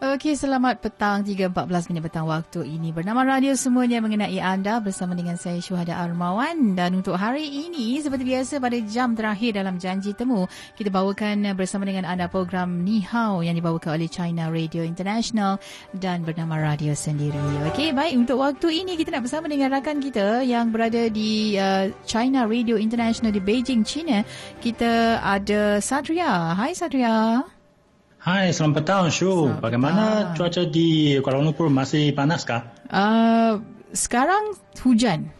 [0.00, 2.88] Okey, selamat petang 3.14 minit petang waktu ini.
[2.88, 6.72] Bernama radio semuanya mengenai anda bersama dengan saya Syuhada Armawan.
[6.72, 10.48] Dan untuk hari ini, seperti biasa pada jam terakhir dalam janji temu,
[10.80, 15.60] kita bawakan bersama dengan anda program Ni Hao yang dibawakan oleh China Radio International
[15.92, 17.68] dan bernama radio sendiri.
[17.68, 18.24] Okey, baik.
[18.24, 22.80] Untuk waktu ini, kita nak bersama dengan rakan kita yang berada di uh, China Radio
[22.80, 24.24] International di Beijing, China.
[24.64, 26.56] Kita ada Satria.
[26.56, 27.59] Hai Satria.
[28.20, 29.48] Hai, selamat petang Shu.
[29.48, 30.36] Selamat Bagaimana petang.
[30.36, 32.68] cuaca di Kuala Lumpur masih panas kah?
[32.92, 33.64] Uh,
[33.96, 34.52] sekarang
[34.84, 35.32] hujan.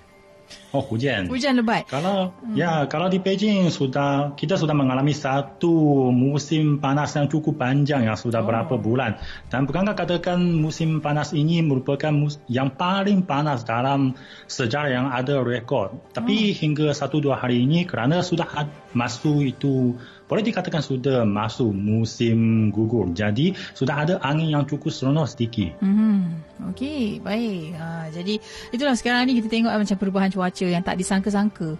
[0.73, 1.29] Oh, hujan.
[1.29, 1.85] Hujan lebat.
[1.93, 2.57] Kalau hmm.
[2.57, 8.16] ya, kalau di Beijing sudah kita sudah mengalami satu musim panas yang cukup panjang yang
[8.16, 8.48] sudah oh.
[8.48, 9.21] berapa bulan.
[9.52, 14.16] Dan bukankah katakan musim panas ini merupakan mus- yang paling panas dalam
[14.49, 16.01] sejarah yang ada rekod.
[16.16, 16.57] Tapi hmm.
[16.57, 18.49] hingga satu dua hari ini kerana sudah
[18.96, 20.01] masuk itu
[20.31, 23.11] boleh dikatakan sudah masuk musim gugur.
[23.11, 25.75] Jadi sudah ada angin yang cukup seronok sedikit.
[25.83, 26.19] Mm-hmm.
[26.71, 27.75] Okey, baik.
[27.75, 28.39] Ha, jadi
[28.71, 31.75] itulah sekarang ni kita tengok macam perubahan cuaca yang tak disangka-sangka.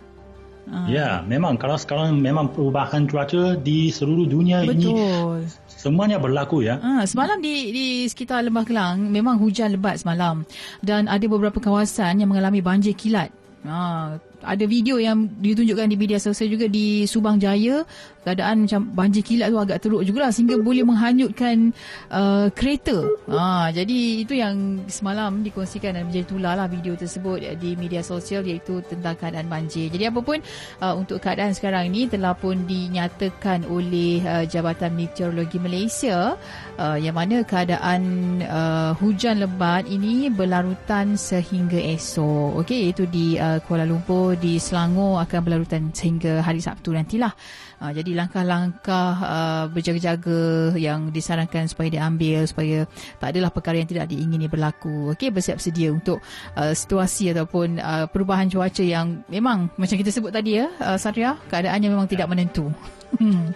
[0.67, 0.91] Ha.
[0.91, 5.47] Ya, memang kalau sekarang memang perubahan cuaca di seluruh dunia Betul.
[5.47, 6.83] ini semuanya berlaku ya.
[6.83, 10.43] Ha, semalam di di sekitar Lembah Kelang memang hujan lebat semalam
[10.83, 13.31] dan ada beberapa kawasan yang mengalami banjir kilat.
[13.63, 17.85] Ha, ada video yang ditunjukkan di media sosial juga di Subang Jaya
[18.21, 21.73] keadaan macam banjir kilat tu agak teruk jugalah sehingga boleh menghanyutkan
[22.13, 23.01] uh, kereta.
[23.33, 28.45] Ha, jadi itu yang semalam dikongsikan dan menjadi tular lah video tersebut di media sosial
[28.45, 29.89] iaitu tentang keadaan banjir.
[29.89, 30.45] Jadi apapun
[30.85, 36.37] uh, untuk keadaan sekarang ini telah pun dinyatakan oleh uh, Jabatan Meteorologi Malaysia
[36.81, 38.01] uh, yang mana keadaan
[38.41, 42.65] uh, hujan lebat ini berlarutan sehingga esok.
[42.65, 47.37] Okey, itu di uh, Kuala Lumpur di Selangor akan berlarutan sehingga hari Sabtu nantilah.
[47.81, 52.85] Uh, jadi langkah-langkah uh, berjaga-jaga yang disarankan supaya diambil supaya
[53.17, 55.17] tak adalah perkara yang tidak diingini berlaku.
[55.17, 56.21] Okey, bersiap sedia untuk
[56.61, 61.41] uh, situasi ataupun uh, perubahan cuaca yang memang macam kita sebut tadi ya, uh, Satria,
[61.49, 62.69] keadaannya memang tidak menentu.
[63.17, 63.51] Hmm.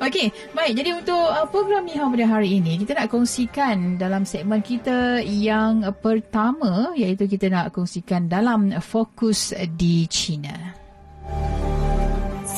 [0.00, 0.72] Okey, baik.
[0.72, 5.84] Jadi untuk uh, program ni pada hari ini, kita nak kongsikan dalam segmen kita yang
[6.00, 10.87] pertama iaitu kita nak kongsikan dalam fokus di China.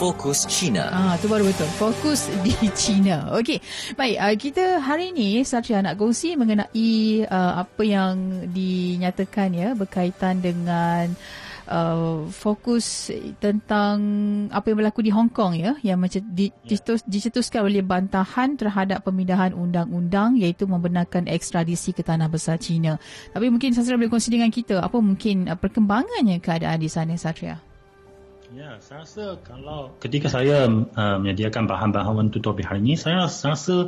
[0.01, 0.89] Fokus China.
[0.89, 1.69] Ah, tu baru betul.
[1.77, 3.37] Fokus di China.
[3.37, 3.61] Okey.
[4.01, 10.41] Baik, uh, kita hari ini Satria nak kongsi mengenai uh, apa yang dinyatakan ya berkaitan
[10.41, 11.13] dengan
[11.69, 13.13] uh, fokus
[13.45, 14.01] tentang
[14.49, 16.81] apa yang berlaku di Hong Kong ya yang macam di, ya.
[17.05, 22.97] dicetuskan oleh bantahan terhadap pemindahan undang-undang iaitu membenarkan ekstradisi ke tanah besar China.
[23.37, 27.69] Tapi mungkin Satria boleh kongsi dengan kita apa mungkin uh, perkembangannya keadaan di sana Satria.
[28.51, 33.87] Ya, saya rasa kalau ketika saya uh, menyediakan bahan-bahan untuk topik hari ini, saya rasa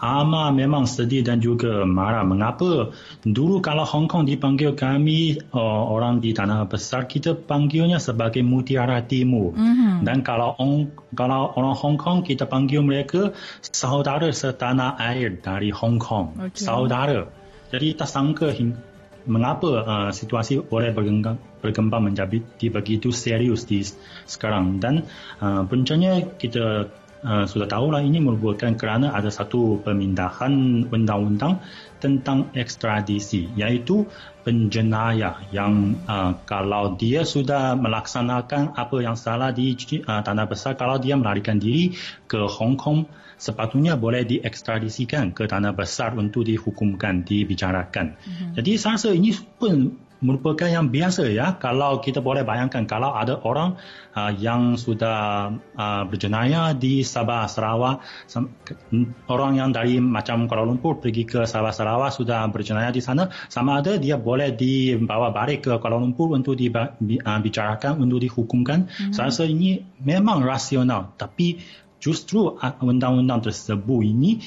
[0.00, 2.24] amat memang sedih dan juga marah.
[2.24, 2.96] Mengapa?
[3.28, 9.04] Dulu kalau Hong Kong dipanggil kami uh, orang di tanah besar, kita panggilnya sebagai Mutiara
[9.04, 9.52] Timur.
[9.52, 10.08] Mm-hmm.
[10.08, 16.00] Dan kalau on, kalau orang Hong Kong, kita panggil mereka saudara setanah air dari Hong
[16.00, 16.48] Kong.
[16.48, 16.64] Okay.
[16.64, 17.28] Saudara.
[17.68, 18.48] Jadi tak sangka
[19.26, 22.38] mengapa uh, situasi boleh berkembang, berkembang menjadi
[22.70, 23.82] begitu serius di
[24.28, 24.78] sekarang.
[24.78, 25.08] Dan
[25.42, 26.92] uh, puncanya kita
[27.24, 31.58] uh, sudah tahu lah ini merupakan kerana ada satu pemindahan undang-undang
[31.98, 34.06] tentang ekstradisi iaitu
[34.46, 39.74] penjenayah yang uh, kalau dia sudah melaksanakan apa yang salah di
[40.06, 41.92] uh, tanah besar kalau dia melarikan diri
[42.24, 48.18] ke Hong Kong sepatutnya boleh diekstradisikan ke tanah besar untuk dihukumkan, dibicarakan.
[48.18, 48.50] Mm-hmm.
[48.58, 51.56] Jadi saya rasa ini pun merupakan yang biasa ya.
[51.62, 53.78] Kalau kita boleh bayangkan kalau ada orang
[54.14, 58.02] uh, yang sudah uh, berjenayah di Sabah Sarawak
[59.30, 63.78] orang yang dari macam Kuala Lumpur pergi ke Sabah Sarawak sudah berjenayah di sana sama
[63.78, 68.90] ada dia boleh dibawa balik ke Kuala Lumpur untuk dibicarakan uh, untuk dihukumkan.
[68.90, 69.14] Mm-hmm.
[69.14, 71.14] saya rasa ini memang rasional.
[71.14, 71.62] Tapi
[71.98, 74.38] justru undang-undang tersebut ini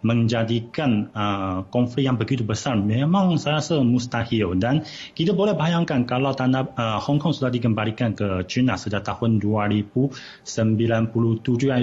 [0.00, 4.56] menjadikan uh, konflik yang begitu besar memang saya rasa mustahil.
[4.56, 9.42] Dan kita boleh bayangkan kalau tanah uh, Hong Kong sudah dikembalikan ke China sejak tahun
[9.42, 10.46] 2097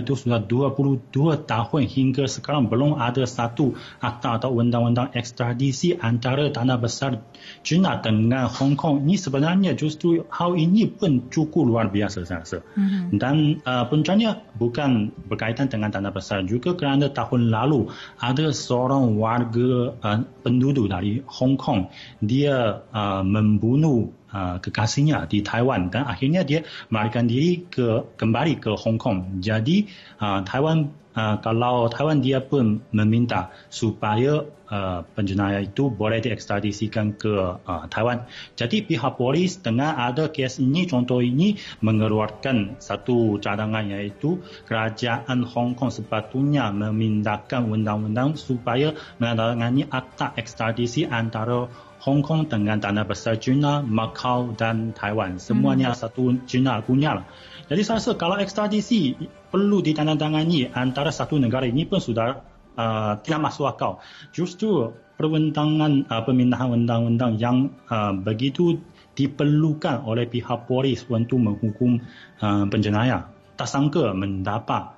[0.02, 6.78] itu sudah 22 tahun hingga sekarang belum ada satu akta atau undang-undang ekstradisi antara tanah
[6.82, 7.22] besar
[7.62, 9.06] China dengan Hong Kong.
[9.06, 12.60] Ini sebenarnya justru hal ini pun cukup luar biasa saya rasa.
[12.78, 13.18] Mm-hmm.
[13.20, 19.94] dan uh, puncanya bukan berkaitan dengan tanah besar juga kerana tahun lalu ada seorang warga
[20.00, 21.92] uh, penduduk dari Hong Kong
[22.24, 28.72] dia uh, membunuh uh, kekasihnya di Taiwan dan akhirnya dia melarikan diri ke kembali ke
[28.76, 29.40] Hong Kong.
[29.40, 29.88] Jadi
[30.20, 37.58] uh, Taiwan uh, kalau Taiwan dia pun meminta supaya uh, penjenayah itu boleh diekstradisikan ke
[37.58, 38.30] uh, Taiwan.
[38.54, 45.74] Jadi pihak polis dengan ada kes ini, contoh ini mengeluarkan satu cadangan iaitu kerajaan Hong
[45.74, 51.66] Kong sepatutnya memindahkan undang-undang supaya menandatangani akta ekstradisi antara
[51.98, 55.42] Hong Kong dengan tanah besar China, Macau dan Taiwan.
[55.42, 55.98] Semuanya hmm.
[55.98, 57.26] satu China punya lah.
[57.68, 59.16] Jadi saya rasa kalau ekstradisi
[59.52, 62.40] perlu ditandatangani antara satu negara ini pun sudah
[62.80, 64.00] uh, tidak masuk akal.
[64.32, 68.80] Justru perundangan uh, pemindahan undang-undang yang uh, begitu
[69.20, 72.00] diperlukan oleh pihak polis untuk menghukum
[72.40, 73.28] uh, penjenayah.
[73.60, 74.94] Tak sangka mendapat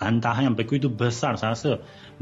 [0.00, 1.72] tantangan yang begitu besar saya rasa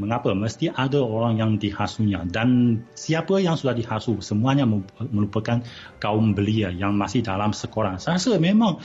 [0.01, 0.33] mengapa?
[0.33, 2.25] Mesti ada orang yang dihasunya.
[2.25, 4.65] Dan siapa yang sudah dihasu semuanya
[5.13, 5.61] merupakan
[6.01, 8.01] kaum belia yang masih dalam sekolah.
[8.01, 8.81] Saya rasa memang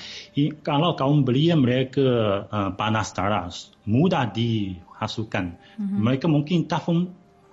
[0.60, 2.04] kalau kaum belia mereka
[2.44, 3.48] uh, panas darah
[3.88, 5.56] mudah dihasukan.
[5.56, 5.98] Mm-hmm.
[5.98, 6.84] mereka mungkin tak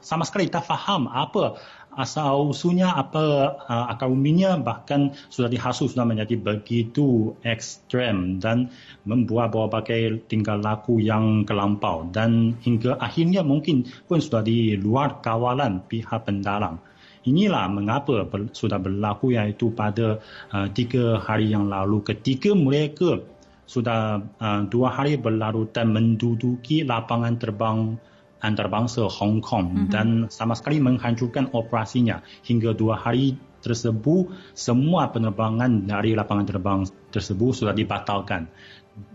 [0.03, 1.55] sama sekali tak faham apa
[1.97, 8.73] asal usulnya apa uh, akar umbinya bahkan sudah dihasut sudah menjadi begitu ekstrem dan
[9.05, 12.09] membuat berbagai tingkah laku yang kelampau.
[12.09, 16.81] Dan hingga akhirnya mungkin pun sudah di luar kawalan pihak pendalang.
[17.23, 20.19] Inilah mengapa ber, sudah berlaku iaitu pada
[20.51, 22.03] uh, tiga hari yang lalu.
[22.03, 23.23] Ketika mereka
[23.63, 27.95] sudah uh, dua hari berlalu dan menduduki lapangan terbang
[28.43, 29.89] antarabangsa Hong Kong mm-hmm.
[29.89, 36.79] dan sama sekali menghancurkan operasinya hingga dua hari tersebut semua penerbangan dari lapangan terbang
[37.09, 38.51] tersebut sudah dibatalkan.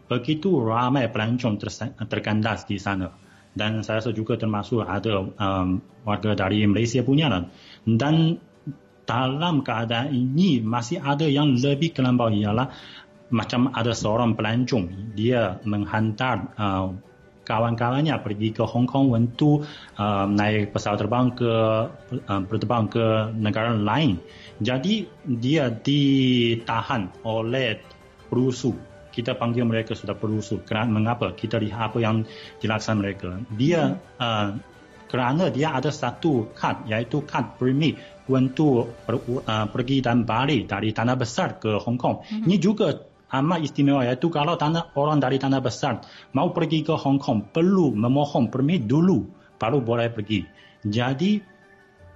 [0.08, 1.60] Begitu ramai pelancong
[2.08, 3.12] terkandas di sana
[3.52, 7.28] dan saya rasa juga termasuk ada um, warga dari Malaysia punya
[7.84, 8.40] dan
[9.08, 12.68] dalam keadaan ini masih ada yang lebih kelambau ialah
[13.28, 16.88] macam ada seorang pelancong dia menghantar uh,
[17.48, 19.64] kawan-kawannya pergi ke Hong Kong untuk
[19.96, 21.52] uh, naik pesawat terbang ke
[22.28, 24.20] uh, berterbang ke negara lain.
[24.60, 27.80] Jadi dia ditahan oleh
[28.28, 28.76] perusuh.
[29.08, 30.60] Kita panggil mereka sudah perusuh.
[30.62, 31.32] Kerana mengapa?
[31.32, 32.28] Kita lihat apa yang
[32.60, 33.30] dilaksanakan mereka.
[33.56, 34.48] Dia uh,
[35.08, 37.96] kerana dia ada satu kad iaitu kad permit
[38.28, 42.20] untuk per, uh, pergi dan balik dari tanah besar ke Hong Kong.
[42.20, 42.44] Mm-hmm.
[42.44, 46.00] Ini juga amat istimewa iaitu kalau tanah orang dari tanah besar
[46.32, 49.28] mau pergi ke Hong Kong perlu memohon permit dulu
[49.58, 50.46] baru boleh pergi.
[50.86, 51.42] Jadi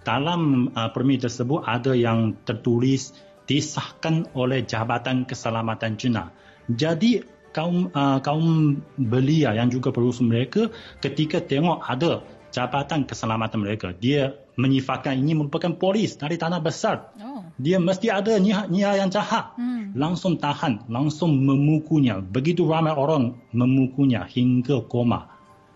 [0.07, 3.15] dalam uh, permit tersebut ada yang tertulis
[3.47, 6.31] disahkan oleh Jabatan Keselamatan China.
[6.71, 7.23] Jadi
[7.53, 10.73] kaum uh, kaum belia yang juga perusahaan mereka
[11.03, 12.23] ketika tengok ada
[12.53, 17.17] Jabatan Keselamatan mereka dia menyifatkan ini merupakan polis dari tanah besar.
[17.17, 17.32] Oh.
[17.61, 19.53] Dia mesti ada niat, niat yang jahat.
[19.61, 19.93] Hmm.
[19.93, 22.25] Langsung tahan, langsung memukulnya.
[22.25, 25.29] Begitu ramai orang memukulnya hingga koma.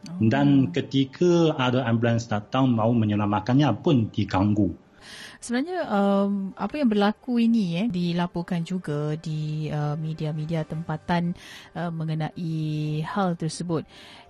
[0.08, 0.22] Oh.
[0.22, 4.72] Dan ketika ada ambulans datang mau menyelamatkannya pun diganggu.
[5.40, 11.36] Sebenarnya um, apa yang berlaku ini eh dilaporkan juga di uh, media-media tempatan
[11.76, 13.84] uh, mengenai hal tersebut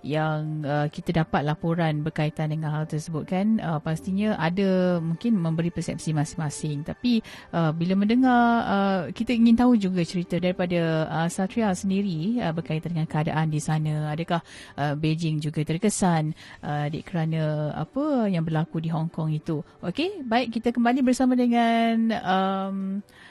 [0.05, 3.57] yang uh, kita dapat laporan berkaitan dengan hal tersebut kan?
[3.59, 6.83] Uh, pastinya ada mungkin memberi persepsi masing-masing.
[6.85, 7.23] Tapi
[7.55, 12.93] uh, bila mendengar uh, kita ingin tahu juga cerita daripada uh, Satria sendiri uh, berkaitan
[12.93, 14.11] dengan keadaan di sana.
[14.13, 14.41] Adakah
[14.77, 19.63] uh, Beijing juga terkesan uh, kerana apa yang berlaku di Hong Kong itu?
[19.81, 22.77] Okey baik kita kembali bersama dengan um,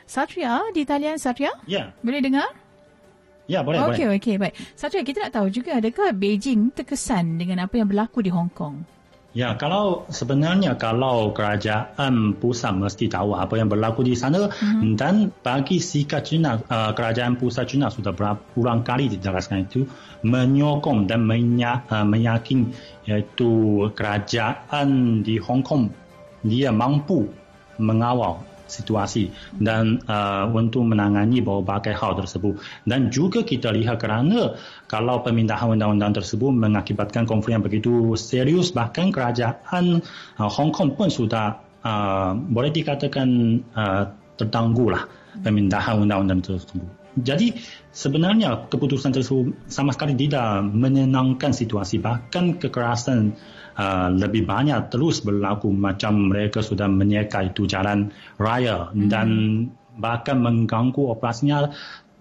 [0.07, 2.49] Satria di talian Satria ya boleh dengar
[3.47, 3.79] Ya, boleh.
[3.79, 4.59] Okey, okey, baik.
[4.75, 8.51] Satu yang kita nak tahu juga, adakah Beijing terkesan dengan apa yang berlaku di Hong
[8.51, 8.83] Kong?
[9.37, 14.97] Ya, kalau sebenarnya kalau kerajaan pusat mesti tahu apa yang berlaku di sana mm-hmm.
[14.97, 19.85] dan bagi sikap China, uh, kerajaan pusat China sudah berulang kali dijelaskan itu
[20.25, 22.73] menyokong dan menya, uh, meyakin
[23.05, 25.93] iaitu kerajaan di Hong Kong
[26.41, 27.29] dia mampu
[27.79, 29.31] mengawal situasi
[29.63, 34.59] dan uh, untuk menangani berbagai hal tersebut dan juga kita lihat kerana
[34.91, 40.03] kalau pemindahan undang-undang tersebut mengakibatkan konflik yang begitu serius bahkan kerajaan
[40.37, 43.29] uh, Hong Kong pun sudah uh, boleh dikatakan
[43.73, 45.09] uh, tertangguhlah
[45.41, 46.85] pemindahan undang-undang tersebut.
[47.17, 47.57] Jadi
[47.97, 53.33] sebenarnya keputusan tersebut sama sekali tidak menenangkan situasi bahkan kekerasan
[53.77, 59.09] uh, lebih banyak terus berlaku macam mereka sudah menyeka itu jalan raya hmm.
[59.09, 59.29] dan
[59.97, 61.73] bahkan mengganggu operasinya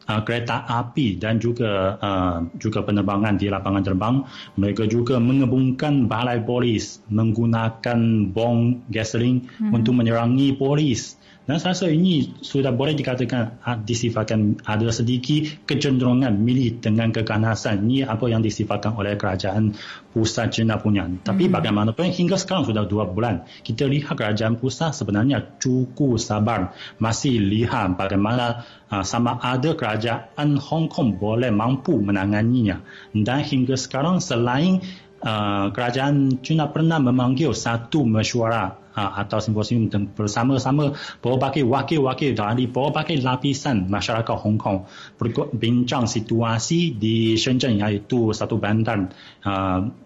[0.07, 4.15] uh, kereta api dan juga uh, juga penerbangan di lapangan terbang
[4.55, 9.75] mereka juga mengebungkan balai polis menggunakan bom gasoline hmm.
[9.75, 16.81] untuk menyerangi polis dan saya rasa ini sudah boleh dikatakan disifatkan ada sedikit kecenderungan milih
[16.81, 17.85] dengan keganasan.
[17.85, 19.77] Ini apa yang disifatkan oleh kerajaan
[20.09, 21.05] pusat China punya.
[21.05, 21.53] Tapi hmm.
[21.53, 23.45] bagaimanapun hingga sekarang sudah dua bulan.
[23.61, 26.73] Kita lihat kerajaan pusat sebenarnya cukup sabar.
[26.97, 32.81] Masih lihat bagaimana uh, sama ada kerajaan Hong Kong boleh mampu menanganinya.
[33.13, 34.81] Dan hingga sekarang selain
[35.21, 43.21] uh, kerajaan China pernah memanggil satu mesyuarat uh, atau simposium bersama-sama berbagai wakil-wakil dari berbagai
[43.21, 44.87] lapisan masyarakat Hong Kong.
[45.19, 49.11] Berbincang situasi di Shenzhen iaitu satu bandar
[49.45, 50.04] uh,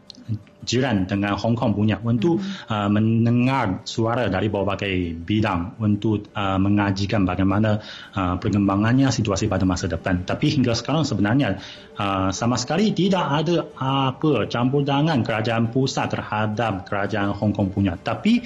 [0.70, 2.70] jiran dengan Hong Kong punya untuk hmm.
[2.70, 7.82] uh, mendengar suara dari berbagai bidang untuk uh, mengajikan bagaimana
[8.14, 10.22] uh, perkembangannya situasi pada masa depan.
[10.30, 11.58] Tapi hingga sekarang sebenarnya
[11.98, 17.98] uh, sama sekali tidak ada apa campur tangan kerajaan pusat terhadap kerajaan Hong Kong punya.
[17.98, 18.46] Tapi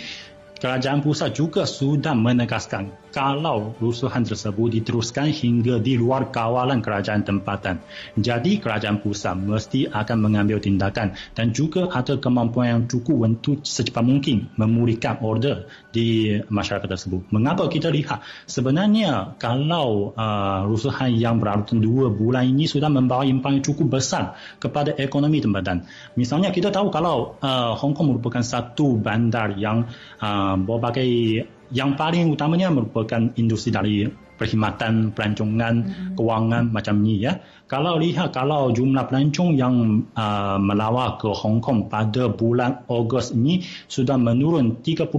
[0.64, 7.86] kerajaan pusat juga sudah menegaskan kalau rusuhan tersebut diteruskan hingga di luar kawalan kerajaan tempatan.
[8.18, 14.02] Jadi kerajaan pusat mesti akan mengambil tindakan dan juga ada kemampuan yang cukup untuk secepat
[14.02, 17.30] mungkin memulihkan order di masyarakat tersebut.
[17.30, 23.62] Mengapa kita lihat sebenarnya kalau uh, rusuhan yang berlangsung dua bulan ini sudah membawa impak
[23.62, 25.86] yang cukup besar kepada ekonomi tempatan.
[26.18, 29.86] Misalnya kita tahu kalau uh, Hong Kong merupakan satu bandar yang
[30.18, 34.06] uh, berbagai yang paling utamanya merupakan industri dari
[34.38, 36.14] perkhidmatan, pelancongan, mm-hmm.
[36.18, 37.40] kewangan macam ni ya.
[37.70, 43.66] Kalau lihat kalau jumlah pelancong yang uh, melawat ke Hong Kong pada bulan Ogos ini
[43.90, 45.10] sudah menurun 30%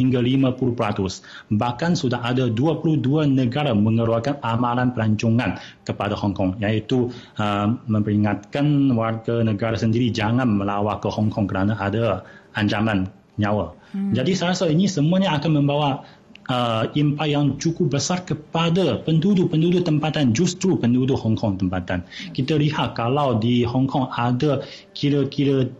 [0.00, 1.54] hingga 50%.
[1.54, 5.56] Bahkan sudah ada 22 negara mengeluarkan amalan pelancongan
[5.86, 7.08] kepada Hong Kong iaitu
[7.40, 13.74] uh, memperingatkan warga negara sendiri jangan melawat ke Hong Kong kerana ada ancaman nyawa.
[13.94, 14.12] Hmm.
[14.14, 16.06] Jadi saya rasa ini semuanya akan membawa
[16.50, 22.04] uh, impak yang cukup besar kepada penduduk-penduduk tempatan justru penduduk Hong Kong tempatan.
[22.04, 22.32] Hmm.
[22.34, 24.62] Kita lihat kalau di Hong Kong ada
[24.94, 25.70] kira-kira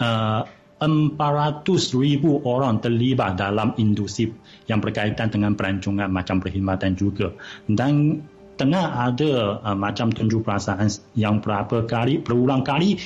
[0.00, 0.42] uh,
[0.84, 1.64] 400
[1.96, 4.28] ribu orang terlibat dalam industri
[4.68, 7.32] yang berkaitan dengan perancangan macam perkhidmatan juga.
[7.70, 8.20] Dan
[8.54, 10.86] tengah ada uh, macam tunjuk perasaan
[11.18, 12.98] yang berapa kali berulang kali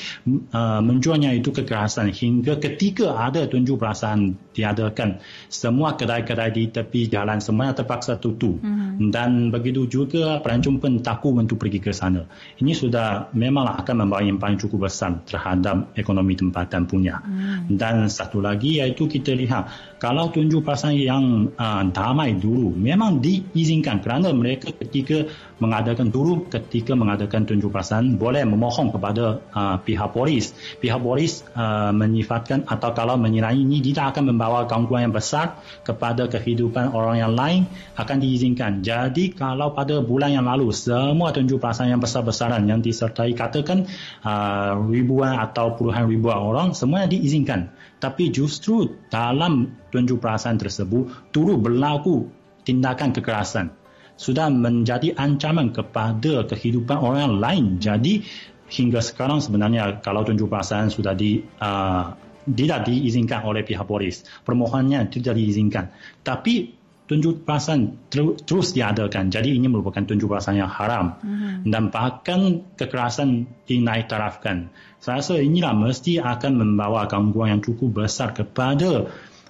[0.52, 7.40] uh, menjualnya itu kekerasan hingga ketika ada tunjuk perasaan diadakan semua kedai-kedai di tepi jalan
[7.40, 9.08] semuanya terpaksa tutup hmm.
[9.14, 12.26] dan begitu juga pelancong pun takut untuk pergi ke sana
[12.60, 17.78] ini sudah memang akan membawa impak cukup besar terhadap ekonomi tempatan punya hmm.
[17.78, 24.02] dan satu lagi iaitu kita lihat kalau tunjuk perasaan yang uh, damai dulu memang diizinkan
[24.02, 25.26] kerana mereka ketika
[25.58, 30.54] mengadakan dulu ketika mengadakan tunjuk perasaan boleh memohon kepada uh, pihak polis.
[30.78, 36.30] Pihak polis uh, menyifatkan atau kalau menilai ini tidak akan membawa gangguan yang besar kepada
[36.30, 37.66] kehidupan orang yang lain
[37.98, 38.86] akan diizinkan.
[38.86, 43.90] Jadi kalau pada bulan yang lalu semua tunjuk perasaan yang besar-besaran yang disertai katakan
[44.22, 47.74] uh, ribuan atau puluhan ribuan orang semuanya diizinkan.
[47.98, 52.30] Tapi justru dalam tunjuk perasaan tersebut turut berlaku
[52.62, 53.77] tindakan kekerasan
[54.18, 57.64] sudah menjadi ancaman kepada kehidupan orang lain.
[57.78, 58.26] Jadi
[58.68, 62.12] hingga sekarang sebenarnya kalau tunjuk perasaan sudah di uh,
[62.48, 65.94] tidak diizinkan oleh pihak polis, permohonannya tidak diizinkan.
[66.26, 66.74] Tapi
[67.08, 69.32] tunjuk perasaan ter, terus diadakan.
[69.32, 71.64] Jadi ini merupakan tunjuk perasaan yang haram mm-hmm.
[71.72, 72.40] dan bahkan
[72.76, 74.68] kekerasan dinaik tarafkan.
[75.00, 79.08] Saya rasa inilah mesti akan membawa gangguan yang cukup besar kepada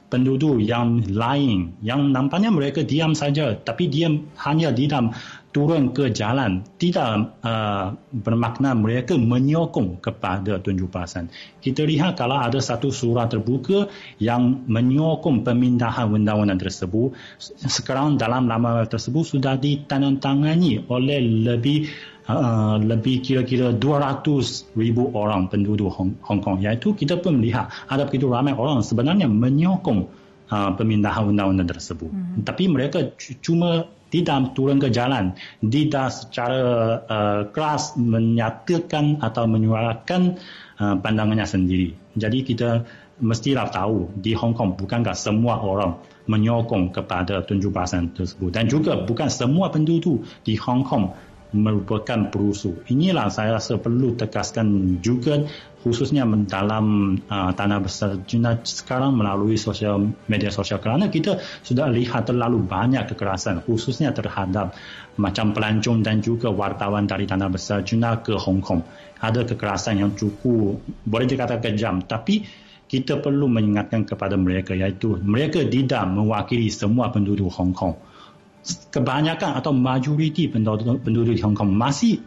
[0.08, 5.12] penduduk yang lain yang nampaknya mereka diam saja tapi diam hanya diam
[5.48, 11.32] turun ke jalan tidak uh, bermakna mereka menyokong kepada tunjuk perasaan.
[11.58, 13.88] Kita lihat kalau ada satu surat terbuka
[14.20, 17.16] yang menyokong pemindahan undang-undang tersebut
[17.64, 21.88] sekarang dalam lamaran tersebut sudah ditandatangani oleh lebih
[22.28, 26.60] uh, lebih kira-kira 200 ribu orang penduduk Hong, Hong Kong.
[26.60, 30.06] Iaitu kita pun melihat ada begitu ramai orang sebenarnya menyokong
[30.52, 32.08] uh, pemindahan undang-undang tersebut.
[32.12, 32.44] Hmm.
[32.44, 33.08] Tapi mereka
[33.40, 36.60] cuma tidak turun ke jalan, tidak secara
[37.04, 40.40] uh, keras menyatakan atau menyuarakan
[40.80, 41.92] uh, pandangannya sendiri.
[42.16, 45.98] Jadi kita mestilah tahu di Hong Kong bukankah semua orang
[46.30, 51.10] menyokong kepada tunjuk perasaan tersebut dan juga bukan semua penduduk di Hong Kong
[51.52, 52.84] merupakan perusuh.
[52.92, 55.48] Inilah saya rasa perlu tekaskan juga
[55.80, 62.28] khususnya dalam uh, tanah besar China sekarang melalui sosial media sosial kerana kita sudah lihat
[62.28, 64.76] terlalu banyak kekerasan khususnya terhadap
[65.16, 68.84] macam pelancong dan juga wartawan dari tanah besar China ke Hong Kong.
[69.22, 72.44] Ada kekerasan yang cukup boleh dikatakan kejam tapi
[72.88, 77.96] kita perlu mengingatkan kepada mereka iaitu mereka tidak mewakili semua penduduk Hong Kong
[78.92, 82.20] kebanyakan atau majoriti penduduk, penduduk di Hong Kong masih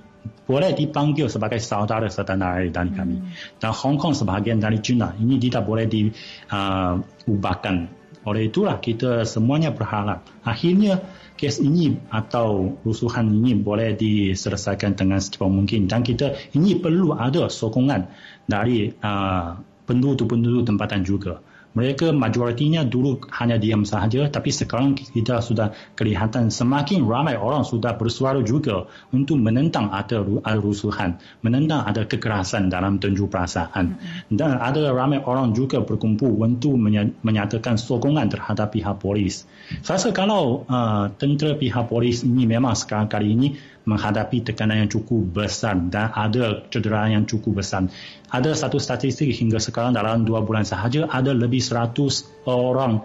[0.45, 3.17] boleh dipanggil sebagai saudara air dari kami.
[3.17, 3.31] Hmm.
[3.57, 7.75] Dan Hong Kong sebahagian dari China ini tidak boleh diubahkan.
[7.87, 11.01] Uh, Oleh itulah kita semuanya berharap akhirnya
[11.41, 15.89] kes ini atau rusuhan ini boleh diselesaikan dengan secepat mungkin.
[15.89, 18.13] Dan kita ini perlu ada sokongan
[18.45, 19.57] dari uh,
[19.89, 27.07] penduduk-penduduk tempatan juga mereka majoritinya dulu hanya diam sahaja tapi sekarang kita sudah kelihatan semakin
[27.07, 30.23] ramai orang sudah bersuara juga untuk menentang ada
[30.59, 33.95] rusuhan, menentang ada kekerasan dalam tunjuk perasaan.
[34.27, 36.75] Dan ada ramai orang juga berkumpul untuk
[37.23, 39.47] menyatakan sokongan terhadap pihak polis.
[39.83, 43.47] Saya rasa kalau uh, tentera pihak polis ini memang sekarang kali ini
[43.81, 47.89] menghadapi tekanan yang cukup besar dan ada cedera yang cukup besar.
[48.29, 53.01] Ada satu statistik hingga sekarang dalam dua bulan sahaja ada lebih 100 orang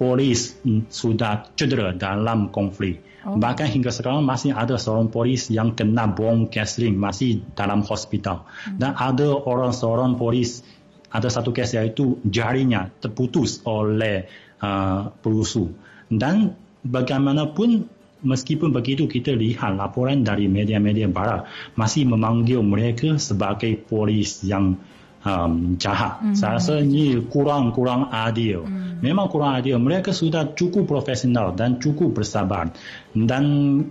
[0.00, 0.56] polis
[0.88, 3.04] sudah cedera dalam konflik.
[3.20, 3.36] Oh.
[3.36, 8.48] Bahkan hingga sekarang masih ada seorang polis yang kena bom gasoline masih dalam hospital.
[8.64, 8.80] Hmm.
[8.80, 10.64] Dan ada orang seorang polis
[11.10, 14.30] ada satu kes iaitu jarinya terputus oleh
[14.62, 15.68] uh, perusuh.
[16.08, 24.44] Dan bagaimanapun meskipun begitu kita lihat laporan dari media-media barat masih memanggil mereka sebagai polis
[24.44, 24.76] yang
[25.24, 26.20] um, jahat.
[26.20, 26.36] Mm-hmm.
[26.36, 28.64] Saya rasa ini kurang-kurang adil.
[28.64, 29.04] Mm.
[29.04, 29.80] Memang kurang adil.
[29.80, 32.72] Mereka sudah cukup profesional dan cukup bersabar.
[33.12, 33.44] Dan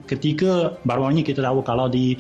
[0.06, 2.18] ketika baru ini kita tahu kalau di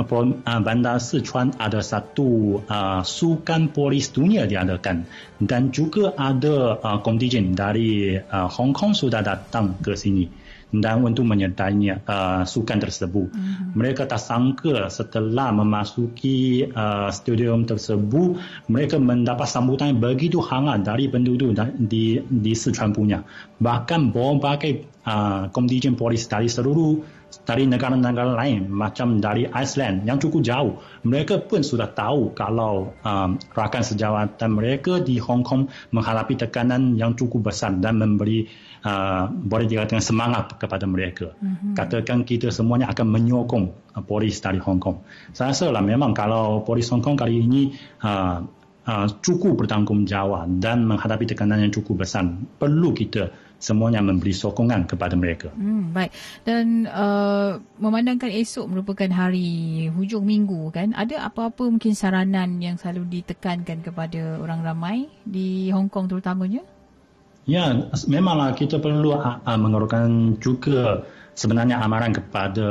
[0.00, 5.06] uh, bandar Sichuan ada satu uh, sukan polis dunia diadakan
[5.38, 10.41] dan juga ada uh, kontingen dari uh, Hong Kong sudah datang ke sini
[10.72, 13.28] dan untuk menyertai uh, sukan tersebut.
[13.28, 13.76] Mm-hmm.
[13.76, 18.40] Mereka tak sangka setelah memasuki uh, stadium tersebut,
[18.72, 23.20] mereka mendapat sambutan yang begitu hangat dari penduduk di di Sichuan punya.
[23.60, 30.44] Bahkan berbagai uh, kontingen polis dari seluruh dari negara-negara lain macam dari Iceland yang cukup
[30.44, 30.72] jauh
[31.08, 37.00] mereka pun sudah tahu kalau um, rakan sejawat dan mereka di Hong Kong menghadapi tekanan
[37.00, 38.46] yang cukup besar dan memberi
[38.84, 41.34] uh, boleh dikatakan semangat kepada mereka.
[41.38, 41.74] Mm-hmm.
[41.74, 43.64] Katakan kita semuanya akan menyokong
[43.96, 45.02] uh, polis dari Hong Kong.
[45.34, 48.42] Saya rasa lah memang kalau polis Hong Kong kali ini uh,
[48.86, 52.26] uh, cukup bertanggungjawab dan menghadapi tekanan yang cukup besar,
[52.58, 53.30] perlu kita
[53.62, 55.54] semuanya memberi sokongan kepada mereka.
[55.54, 56.10] Hmm, baik.
[56.42, 63.22] Dan uh, memandangkan esok merupakan hari hujung minggu kan, ada apa-apa mungkin saranan yang selalu
[63.22, 66.66] ditekankan kepada orang ramai di Hong Kong terutamanya?
[67.42, 71.02] Ya, memanglah kita perlu uh, mengeluarkan juga
[71.34, 72.68] sebenarnya amaran kepada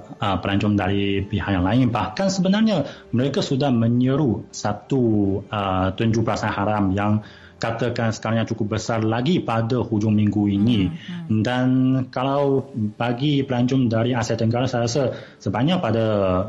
[0.00, 1.92] uh, pelancong dari pihak yang lain.
[1.92, 5.02] Bahkan sebenarnya mereka sudah menyeru satu
[5.50, 7.20] uh, tunjuk perasaan haram yang
[7.58, 10.90] katakan sekarang yang cukup besar lagi pada hujung minggu ini.
[10.90, 11.40] Hmm, hmm.
[11.40, 11.66] Dan
[12.12, 15.02] kalau bagi pelancong dari Asia Tenggara, saya rasa
[15.40, 16.04] sebanyak pada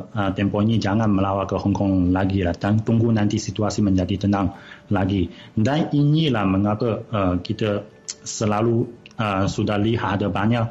[0.06, 2.54] uh, tempoh ini jangan melawat ke Hong Kong lagi lah.
[2.58, 4.52] Dan tunggu nanti situasi menjadi tenang
[4.92, 5.30] lagi.
[5.56, 7.86] Dan inilah mengapa uh, kita
[8.26, 10.66] selalu uh, sudah lihat ada banyak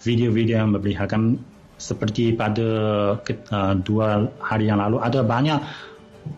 [0.00, 1.36] video-video yang memperlihatkan
[1.80, 2.68] seperti pada
[3.16, 5.58] uh, dua hari yang lalu ada banyak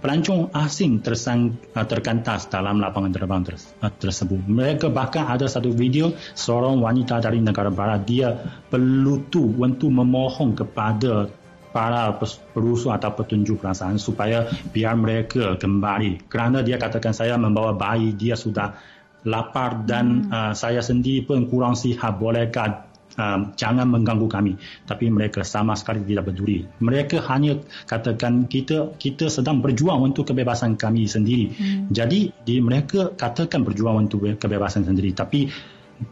[0.00, 4.40] pelancong asing tersang, uh, terkantas dalam lapangan terbang uh, tersebut.
[4.46, 8.32] Mereka bahkan ada satu video seorang wanita dari negara barat dia
[8.72, 11.28] berlutu untuk memohon kepada
[11.72, 12.12] para
[12.52, 16.28] perusuh atau petunjuk perasaan supaya biar mereka kembali.
[16.28, 18.76] Kerana dia katakan saya membawa bayi, dia sudah
[19.24, 20.30] lapar dan hmm.
[20.30, 22.20] uh, saya sendiri pun kurang sihat.
[22.20, 24.52] Bolehkah um, jangan mengganggu kami.
[24.86, 26.64] Tapi mereka sama sekali tidak peduli.
[26.80, 31.46] Mereka hanya katakan kita kita sedang berjuang untuk kebebasan kami sendiri.
[31.52, 31.88] Hmm.
[31.90, 35.12] jadi di mereka katakan berjuang untuk kebebasan sendiri.
[35.16, 35.50] Tapi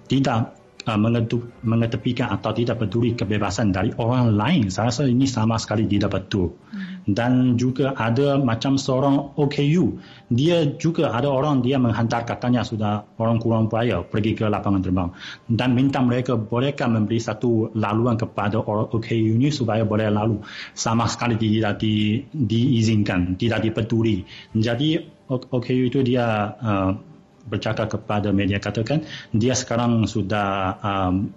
[0.07, 0.57] tidak
[0.89, 0.99] uh,
[1.63, 4.73] mengetepikan atau tidak peduli kebebasan dari orang lain.
[4.73, 6.57] Saya rasa ini sama sekali tidak betul.
[6.73, 9.99] Hmm dan juga ada macam seorang OKU
[10.31, 15.11] dia juga ada orang dia menghantar katanya sudah orang kurang upaya pergi ke lapangan terbang.
[15.51, 20.39] Dan minta mereka bolehkah memberi satu laluan kepada orang OKU ini supaya boleh lalu.
[20.71, 24.23] Sama sekali tidak di, diizinkan tidak dipeduli
[24.55, 26.91] jadi OKU itu dia uh,
[27.47, 31.31] bercakap kepada media katakan dia sekarang sudah um,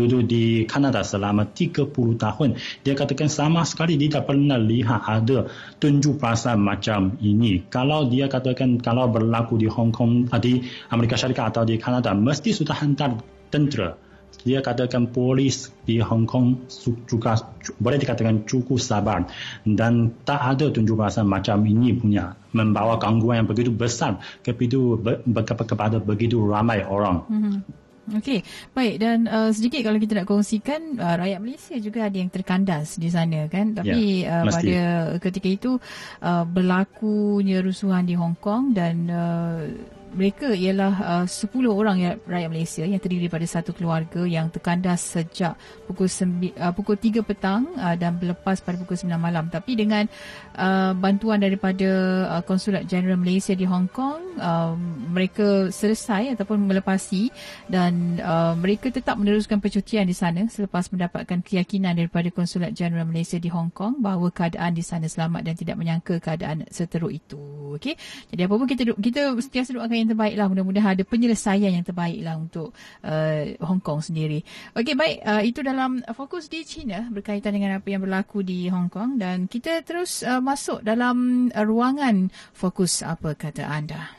[0.00, 2.56] duduk di Kanada selama 30 tahun.
[2.80, 7.68] Dia katakan sama sekali dia tak pernah lihat ada tunjuk perasaan macam ini.
[7.68, 12.16] Kalau dia katakan kalau berlaku di Hong Kong, uh, di Amerika Syarikat atau di Kanada,
[12.16, 13.20] mesti sudah hantar
[13.52, 14.00] tentera
[14.40, 16.64] dia katakan polis di Hong Kong
[17.04, 17.36] juga
[17.76, 19.28] boleh dikatakan cukup sabar
[19.68, 25.12] dan tak ada tunjuk rasa macam ini punya membawa gangguan yang begitu besar kepada,
[25.44, 27.26] kepada begitu ramai orang.
[27.28, 27.89] Mm-hmm.
[28.10, 28.42] Okey,
[28.74, 32.98] baik dan uh, sedikit kalau kita nak kongsikan uh, rakyat Malaysia juga ada yang terkandas
[32.98, 33.70] di sana kan?
[33.78, 34.80] Tapi ya, uh, pada
[35.22, 35.70] ketika itu
[36.18, 39.62] uh, berlakunya rusuhan di Hong Kong dan uh,
[40.10, 45.06] mereka ialah uh, 10 orang ya, rakyat Malaysia yang terdiri daripada satu keluarga yang terkandas
[45.06, 45.54] sejak
[45.86, 49.46] pukul sembi, uh, pukul 3 petang uh, dan berlepas pada pukul 9 malam.
[49.46, 50.10] Tapi dengan
[50.58, 51.88] uh, bantuan daripada
[52.26, 54.74] uh, Konsulat Jeneral Malaysia di Hong Kong uh,
[55.10, 57.30] mereka selesai ataupun melepasi
[57.70, 63.38] dan uh, mereka tetap meneruskan percutian di sana selepas mendapatkan keyakinan daripada Konsulat Jeneral Malaysia
[63.38, 67.38] di Hong Kong bahawa keadaan di sana selamat dan tidak menyangka keadaan seteruk itu.
[67.78, 67.94] Okey?
[68.34, 70.46] Jadi apa pun kita kita sentiasa doakan yang terbaik lah.
[70.48, 72.72] Mudah-mudahan ada penyelesaian yang terbaik lah untuk
[73.04, 74.40] uh, Hong Kong sendiri.
[74.72, 75.16] Okey, baik.
[75.22, 79.20] Uh, itu dalam fokus di China berkaitan dengan apa yang berlaku di Hong Kong.
[79.20, 84.12] Dan kita terus uh, masuk dalam uh, ruangan fokus apa kata anda.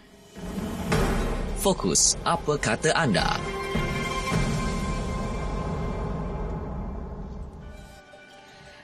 [1.62, 3.61] Fokus apa kata anda.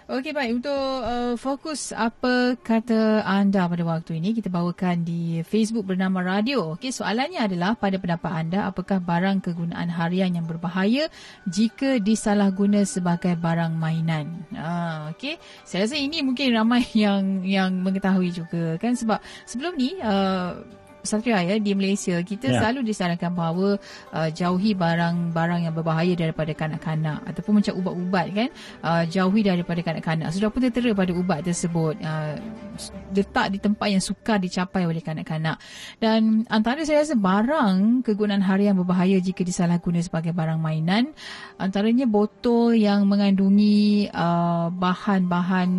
[0.08, 5.84] Okey baik untuk uh, fokus apa kata anda pada waktu ini kita bawakan di Facebook
[5.84, 6.80] bernama Radio.
[6.80, 11.12] Okey soalannya adalah pada pendapat anda apakah barang kegunaan harian yang berbahaya
[11.44, 14.48] jika disalahguna sebagai barang mainan.
[14.56, 15.36] Ah okey.
[15.68, 20.56] Saya rasa ini mungkin ramai yang yang mengetahui juga kan sebab sebelum ni uh,
[21.08, 22.20] Satria ya di Malaysia.
[22.20, 22.60] Kita ya.
[22.60, 23.80] selalu disarankan bahawa
[24.12, 28.50] uh, jauhi barang-barang yang berbahaya daripada kanak-kanak ataupun macam ubat-ubat kan?
[28.84, 30.36] Uh, jauhi daripada kanak-kanak.
[30.36, 31.96] Sudah pun tertera pada ubat tersebut.
[32.04, 32.36] Uh,
[33.16, 35.58] letak di tempat yang sukar dicapai oleh kanak-kanak.
[35.98, 41.16] Dan antara saya rasa barang kegunaan harian berbahaya jika disalahguna sebagai barang mainan
[41.58, 45.70] antaranya botol yang mengandungi uh, bahan-bahan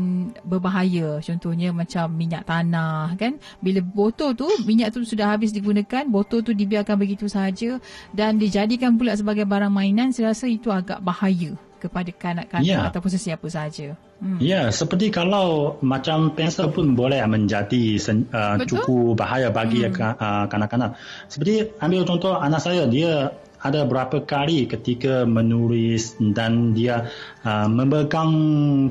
[0.42, 1.20] berbahaya.
[1.22, 3.36] Contohnya macam minyak tanah kan?
[3.62, 7.82] Bila botol tu minyak tu sudah habis digunakan, botol tu dibiarkan begitu sahaja
[8.14, 12.86] dan dijadikan pula sebagai barang mainan, saya rasa itu agak bahaya kepada kanak-kanak ya.
[12.86, 13.98] ataupun sesiapa sahaja.
[14.22, 14.38] Hmm.
[14.38, 17.98] Ya, seperti kalau macam pensel pun boleh menjadi
[18.30, 19.98] uh, cukup bahaya bagi hmm.
[19.98, 20.94] uh, kanak-kanak.
[21.26, 27.10] Seperti ambil contoh anak saya, dia ada berapa kali ketika menulis dan dia
[27.42, 28.30] uh, memegang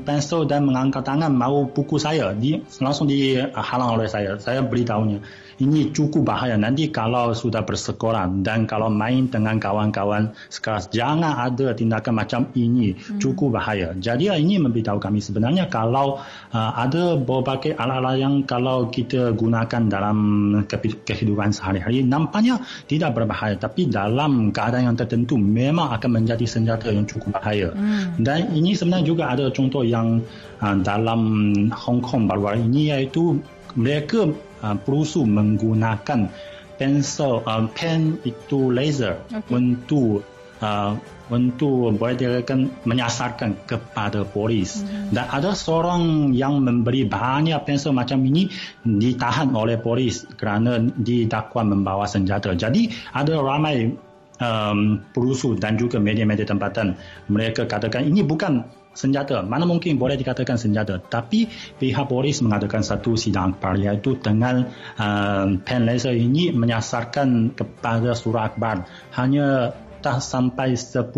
[0.04, 4.36] pensel dan mengangkat tangan mau pukul saya, dia langsung dihalang oleh saya.
[4.36, 6.54] Saya beritahunya ini cukup bahaya.
[6.54, 12.94] Nanti kalau sudah bersekolah dan kalau main dengan kawan-kawan sekelas jangan ada tindakan macam ini.
[12.94, 13.18] Hmm.
[13.18, 13.92] cukup bahaya.
[13.98, 15.18] Jadi ini memberitahu kami.
[15.18, 16.22] Sebenarnya kalau
[16.54, 20.18] uh, ada berbagai alat-alat yang kalau kita gunakan dalam
[21.04, 23.58] kehidupan sehari-hari nampaknya tidak berbahaya.
[23.58, 27.70] Tapi dalam keadaan yang tertentu memang akan menjadi senjata yang cukup bahaya.
[27.74, 28.20] Hmm.
[28.22, 30.22] dan ini sebenarnya juga ada contoh yang
[30.62, 31.20] uh, dalam
[31.74, 33.38] Hong Kong baru-baru ini iaitu
[33.76, 34.26] mereka
[34.62, 36.30] uh, perusuh menggunakan
[36.78, 39.50] pensel uh, pen itu laser okay.
[39.50, 40.22] untuk
[40.62, 40.94] uh,
[41.28, 45.12] untuk boleh dikatakan menyasarkan kepada polis mm-hmm.
[45.12, 48.48] dan ada seorang yang memberi banyak pensel macam ini
[48.80, 53.92] ditahan oleh polis kerana didakwa membawa senjata jadi ada ramai
[54.40, 56.96] um, perusuh dan juga media-media tempatan
[57.28, 58.64] mereka katakan ini bukan
[58.98, 59.46] senjata.
[59.46, 60.98] Mana mungkin boleh dikatakan senjata.
[60.98, 61.46] Tapi
[61.78, 64.66] pihak polis mengadakan satu sidang parlimen itu dengan
[64.98, 68.90] uh, pen laser ini menyasarkan kepada surah akhbar.
[69.14, 71.14] Hanya tak sampai 10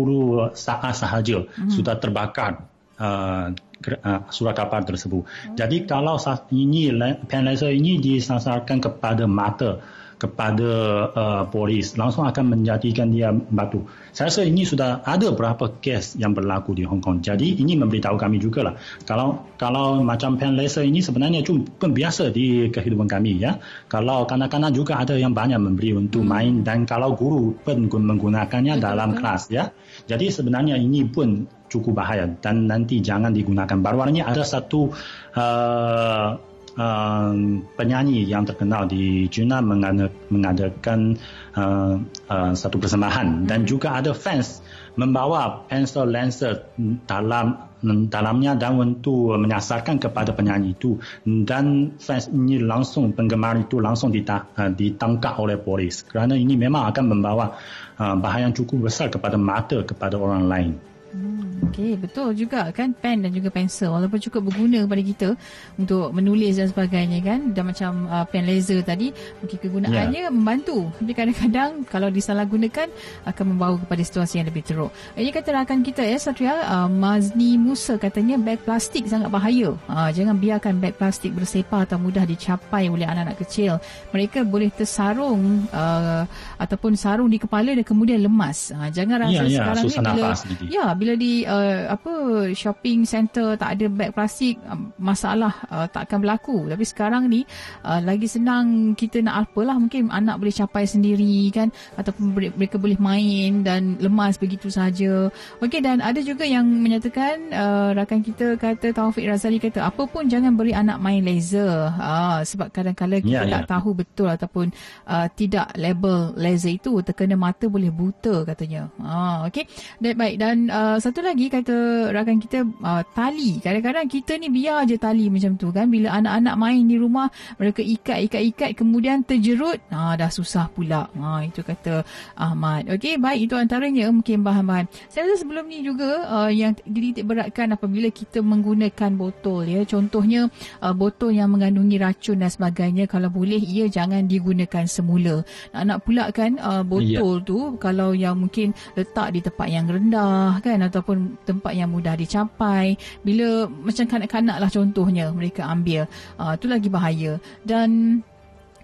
[0.53, 1.69] saat sahaja hmm.
[1.69, 2.65] sudah terbakar
[2.97, 5.25] uh, uh, surat kapal tersebut.
[5.25, 5.57] Hmm.
[5.57, 6.93] Jadi kalau saat ini
[7.25, 9.81] pen laser ini disasarkan kepada mata
[10.21, 10.71] kepada
[11.17, 13.89] uh, polis langsung akan menjadikan dia batu.
[14.13, 17.25] Saya rasa ini sudah ada beberapa kes yang berlaku di Hong Kong.
[17.25, 18.73] Jadi ini memberitahu kami juga lah.
[19.01, 23.57] Kalau kalau macam pen laser ini sebenarnya cuma biasa di kehidupan kami ya.
[23.89, 26.29] Kalau kanak-kanak juga ada yang banyak memberi untuk hmm.
[26.29, 29.73] main dan kalau guru pun menggunakannya betul, dalam kelas ya.
[30.05, 33.79] Jadi sebenarnya ini pun cukup bahaya dan nanti jangan digunakan.
[33.79, 34.93] Baru-baru ini ada satu
[35.33, 37.33] uh, uh,
[37.75, 41.17] penyanyi yang terkenal di China mengadakan
[41.55, 43.47] uh, uh, satu persembahan.
[43.47, 44.61] Dan juga ada fans
[44.99, 46.67] membawa pensel lensa
[47.07, 47.71] dalam
[48.11, 50.99] dalamnya dan untuk menyasarkan kepada penyanyi itu.
[51.23, 56.03] Dan fans ini langsung penggemar itu langsung ditangkap oleh polis.
[56.03, 57.57] Kerana ini memang akan membawa
[57.97, 60.90] bahaya yang cukup besar kepada mata kepada orang lain.
[61.11, 65.29] Hmm, Okey, betul juga kan pen dan juga pensel walaupun cukup berguna kepada kita
[65.75, 69.11] untuk menulis dan sebagainya kan dan macam uh, pen laser tadi
[69.43, 70.31] mungkin kegunaannya yeah.
[70.31, 72.87] membantu tapi kadang-kadang kalau disalahgunakan
[73.27, 74.91] akan membawa kepada situasi yang lebih teruk.
[75.19, 79.75] Ini kata rakan kita ya Satria uh, Mazni Musa katanya beg plastik sangat bahaya.
[79.91, 83.83] Uh, jangan biarkan beg plastik bersepah atau mudah dicapai oleh anak-anak kecil.
[84.15, 86.23] Mereka boleh tersarung uh,
[86.55, 88.71] ataupun sarung di kepala dan kemudian lemas.
[88.71, 89.59] Uh, jangan rasa yeah, yeah.
[89.59, 90.29] sekarang Susah ni bila
[90.69, 92.13] ya bila di uh, apa
[92.53, 96.69] shopping center tak ada beg plastik uh, masalah uh, tak akan berlaku.
[96.69, 97.41] Tapi sekarang ni
[97.81, 103.01] uh, lagi senang kita nak apalah mungkin anak boleh capai sendiri kan ataupun mereka boleh
[103.01, 105.33] main dan lemas begitu saja
[105.63, 110.29] okey dan ada juga yang menyatakan uh, rakan kita kata Taufik Razali kata apa pun
[110.29, 111.89] jangan beri anak main laser.
[111.97, 113.71] Uh, sebab kadang-kadang kita yeah, tak yeah.
[113.71, 114.69] tahu betul ataupun
[115.07, 118.91] uh, tidak label laser itu terkena mata boleh buta katanya.
[118.99, 119.65] Uh, okey.
[120.01, 123.63] Baik dan uh, Uh, satu lagi kata rakan kita uh, tali.
[123.63, 125.87] Kadang-kadang kita ni biar je tali macam tu kan.
[125.87, 129.79] Bila anak-anak main di rumah mereka ikat-ikat-ikat kemudian terjerut.
[129.87, 131.07] Ah dah susah pula.
[131.15, 132.03] Ha itu kata
[132.35, 132.91] Ahmad.
[132.91, 134.91] Okey baik itu antaranya mungkin bahan-bahan.
[135.07, 139.87] Saya rasa sebelum ni juga uh, yang dititik beratkan apabila kita menggunakan botol ya.
[139.87, 140.51] Contohnya
[140.83, 145.47] uh, botol yang mengandungi racun dan sebagainya kalau boleh ia jangan digunakan semula.
[145.71, 147.47] Nak-nak pula kan uh, botol yeah.
[147.47, 152.97] tu kalau yang mungkin letak di tempat yang rendah kan ataupun tempat yang mudah dicapai.
[153.21, 156.09] Bila macam kanak-kanak lah contohnya mereka ambil
[156.41, 157.37] uh, tu lagi bahaya.
[157.61, 158.21] Dan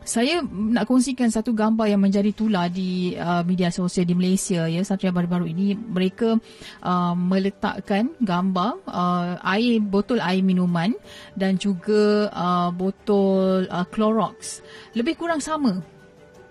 [0.08, 4.80] saya nak kongsikan satu gambar yang menjadi tular di uh, media sosial di Malaysia ya
[4.80, 5.76] satu yang baru-baru ini.
[5.76, 6.40] Mereka
[6.80, 10.96] uh, meletakkan gambar uh, air botol air minuman
[11.36, 14.64] dan juga uh, botol uh, Clorox.
[14.96, 15.97] Lebih kurang sama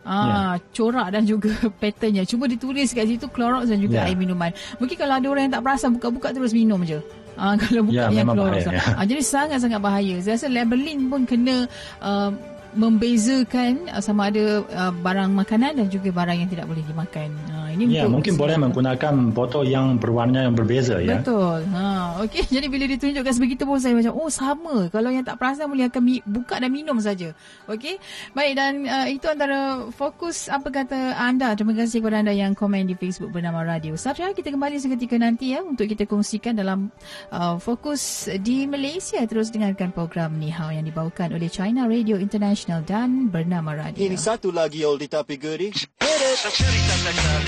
[0.06, 0.62] Ah, yeah.
[0.70, 1.50] corak dan juga
[1.82, 2.22] patternnya.
[2.22, 4.08] Cuba ditulis kat situ Clorox dan juga yeah.
[4.08, 4.54] air minuman.
[4.78, 7.02] Mungkin kalau ada orang yang tak perasan buka-buka terus minum je.
[7.34, 8.70] Ah, kalau buka yeah, yang Clorox.
[8.70, 9.02] Bahaya, yeah.
[9.02, 10.14] ah, jadi sangat-sangat bahaya.
[10.22, 11.66] Saya rasa labeling pun kena
[11.98, 12.30] uh,
[12.76, 17.32] membezakan uh, sama ada uh, barang makanan dan juga barang yang tidak boleh dimakan.
[17.48, 21.24] Ha ini ya, mungkin boleh menggunakan botol yang berwarna yang berbeza ya.
[21.24, 21.64] Betul.
[21.72, 24.92] Ha okey jadi bila ditunjukkan sebegitu pun saya macam oh sama.
[24.92, 27.32] Kalau yang tak perasan boleh akan buka dan minum saja.
[27.64, 27.96] Okey.
[28.36, 31.56] Baik dan uh, itu antara fokus apa kata anda.
[31.56, 34.36] Terima kasih kepada anda yang komen di Facebook bernama Radio Satria.
[34.36, 36.92] Kita kembali seketika nanti ya untuk kita kongsikan dalam
[37.32, 42.65] uh, fokus di Malaysia terus dengarkan program Ni Hao yang dibawakan oleh China Radio International
[42.66, 44.02] International dan bernama radio.
[44.10, 45.70] Ini satu lagi oldie tapi goodie.
[45.70, 46.38] Hit it!
[46.50, 47.46] Cerita Ceritakan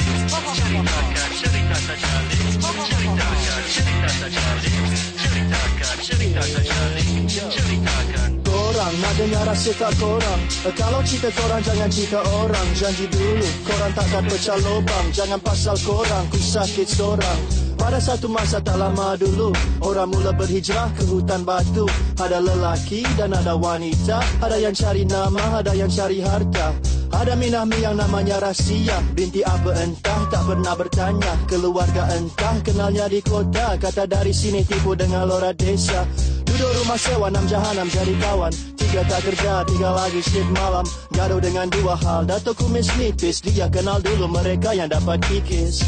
[0.54, 0.98] Cerita
[1.34, 2.02] Ceritakan
[3.58, 4.70] Cerita Sajali
[5.18, 10.40] Ceritakan Cerita Sajali Ceritakan Korang nak dengar rasa tak korang
[10.78, 16.24] Kalau cerita korang jangan cerita orang Janji dulu korang takkan pecah lubang Jangan pasal korang
[16.30, 17.57] ku sakit seorang
[17.88, 19.48] pada satu masa tak lama dulu.
[19.80, 21.88] Orang mula berhijrah ke hutan batu.
[22.20, 24.20] Ada lelaki dan ada wanita.
[24.44, 26.76] Ada yang cari nama, ada yang cari harta.
[27.08, 31.32] Ada minahmi yang namanya rahsia Binti apa entah tak pernah bertanya.
[31.48, 33.80] Keluarga entah kenalnya di kota.
[33.80, 36.04] Kata dari sini tipu dengan lora desa.
[36.44, 38.52] Duduk rumah sewa enam jahanam jadi kawan.
[38.76, 40.84] Tiga tak kerja, tiga lagi shift malam.
[41.16, 42.28] Gaduh dengan dua hal.
[42.28, 45.80] Dato kumis nipis Dia kenal dulu mereka yang dapat kikis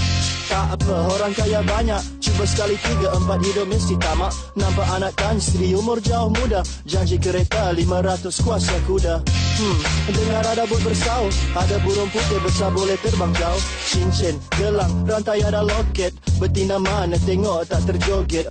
[0.51, 4.35] Tak apa, orang kaya banyak Cuba sekali tiga, empat hidup mesti tamak.
[4.59, 9.23] Nampak anak kan, isteri umur jauh muda Janji kereta, lima ratus kuasa kuda.
[9.61, 9.79] Hmm,
[10.11, 13.63] dengar ada but bersau Ada burung putih besar boleh terbang jauh.
[13.87, 18.51] Cincin, gelang, rantai ada loket Betina mana tengok tak terjoget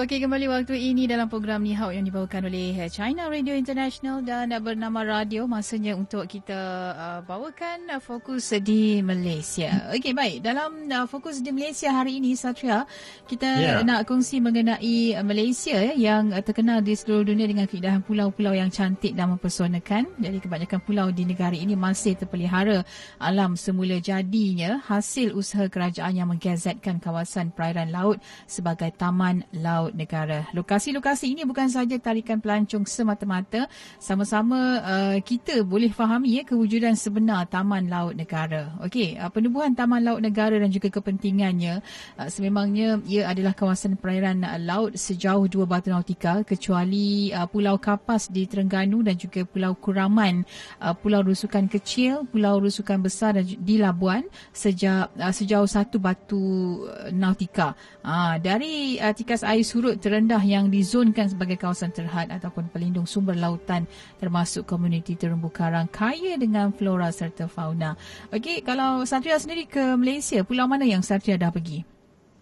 [0.00, 4.48] Okey, kembali waktu ini dalam program Ni Hao yang dibawakan oleh China Radio International dan
[4.64, 5.44] bernama Radio.
[5.44, 6.56] Masanya untuk kita
[6.96, 9.92] uh, bawakan uh, fokus di Malaysia.
[9.92, 10.40] Okey, baik.
[10.40, 12.88] Dalam uh, fokus di Malaysia hari ini, Satria,
[13.28, 13.84] kita Ya.
[13.84, 18.56] nak kongsi mengenai uh, Malaysia ya, yang uh, terkenal di seluruh dunia dengan keindahan pulau-pulau
[18.56, 20.08] yang cantik dan mempesonakan.
[20.16, 22.88] Jadi kebanyakan pulau di negara ini masih terpelihara
[23.20, 28.16] alam semula jadinya hasil usaha kerajaan yang menggazetkan kawasan perairan laut
[28.48, 30.46] sebagai taman laut negara.
[30.52, 37.46] Lokasi-lokasi ini bukan sahaja tarikan pelancong semata-mata, sama-sama uh, kita boleh fahami ya kewujudan sebenar
[37.46, 38.74] taman laut negara.
[38.84, 41.80] Okey, uh, penubuhan taman laut negara dan juga kepentingannya
[42.18, 47.76] uh, sememangnya ia adalah kawasan perairan uh, laut sejauh 2 batu nautika kecuali uh, Pulau
[47.80, 50.46] Kapas di Terengganu dan juga Pulau Kuraman,
[50.82, 56.40] uh, Pulau Rusukan Kecil, Pulau Rusukan Besar dan di Labuan sejak uh, sejauh 1 batu
[56.86, 57.74] uh, nautika.
[58.00, 63.32] Uh, dari uh, tikas air surut terendah yang dizonkan sebagai kawasan terhad ataupun pelindung sumber
[63.32, 63.88] lautan
[64.20, 67.96] termasuk komuniti terumbu karang kaya dengan flora serta fauna.
[68.28, 71.80] Okey, kalau Satria sendiri ke Malaysia, pulau mana yang Satria dah pergi?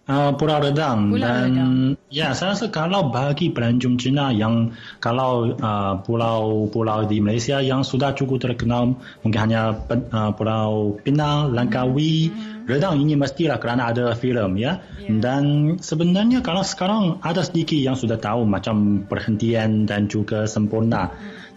[0.09, 1.73] Uh, Pulau Redang Pulau dan Redang.
[2.09, 8.17] ya saya rasa kalau bagi pelancong Cina yang kalau uh, pulau-pulau di Malaysia yang sudah
[8.17, 12.33] cukup terkenal mungkin hanya uh, Pulau Pinang, Langkawi,
[12.65, 14.81] Redang ini mestilah kerana ada filem ya.
[15.09, 21.09] Dan sebenarnya kalau sekarang ada sedikit yang sudah tahu macam perhentian dan juga sempurna.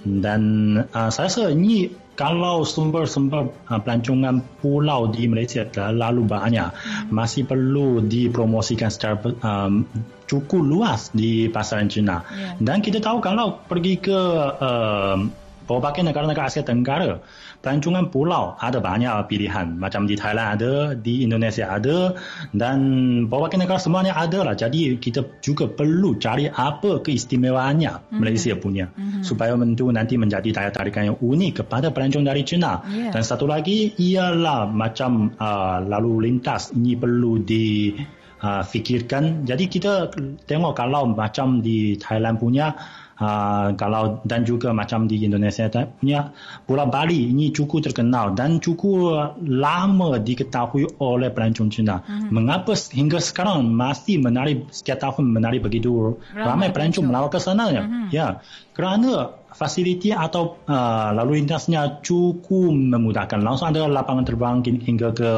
[0.03, 0.43] Dan
[0.91, 6.71] uh, saya rasa ini kalau sumber-sumber uh, pelancongan pulau di Malaysia terlalu banyak,
[7.09, 9.87] masih perlu dipromosikan secara um,
[10.29, 12.25] cukup luas di pasaran Cina.
[12.25, 12.57] Ya.
[12.61, 14.21] Dan kita tahu kalau pergi ke
[14.61, 15.42] um,
[15.73, 17.25] berbagai negara-negara Asia Tenggara,
[17.65, 19.81] pelancongan pulau ada banyak pilihan.
[19.81, 22.17] Macam di Thailand ada, di Indonesia ada,
[22.53, 22.79] dan
[23.27, 24.55] berbagai negara semuanya ada lah.
[24.59, 28.93] Jadi kita juga perlu cari apa keistimewaannya Malaysia punya.
[29.25, 32.85] Supaya itu nanti menjadi daya tarikan yang unik kepada pelancong dari China.
[32.87, 33.15] Ya.
[33.15, 37.95] Dan satu lagi ialah macam uh, lalu lintas ini perlu di
[38.43, 39.47] uh, fikirkan.
[39.47, 40.11] Jadi kita
[40.45, 42.75] tengok kalau macam di Thailand punya
[43.23, 46.35] uh, kalau dan juga macam di Indonesia punya
[46.67, 52.03] Pulau Bali ini cukup terkenal dan cukup lama diketahui oleh pelancong Cina.
[52.29, 57.65] Mengapa hingga sekarang masih menarik setiap tahun menarik begitu Ramai ramai, pelancong melawat ke sana
[57.71, 57.83] ya.
[58.13, 58.27] Ya,
[58.75, 63.41] kerana fasiliti atau uh, lalu lintasnya cukup memudahkan.
[63.45, 65.31] Langsung ada lapangan terbang hin- hingga ke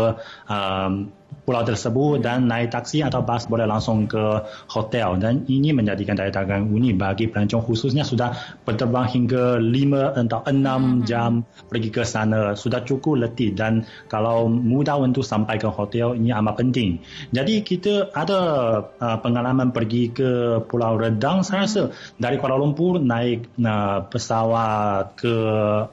[0.47, 1.11] um,
[1.43, 5.19] pulau tersebut dan naik taksi atau bas boleh langsung ke hotel.
[5.19, 11.09] Dan ini menjadikan daya tarik unik bagi pelancong khususnya sudah berterbang hingga 5 atau 6
[11.09, 12.55] jam pergi ke sana.
[12.55, 17.03] Sudah cukup letih dan kalau mudah untuk sampai ke hotel ini amat penting.
[17.35, 18.41] Jadi kita ada
[18.87, 25.37] uh, pengalaman pergi ke Pulau Redang saya rasa dari Kuala Lumpur naik uh, pesawat ke